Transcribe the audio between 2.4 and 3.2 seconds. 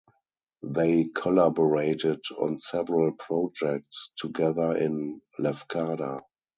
several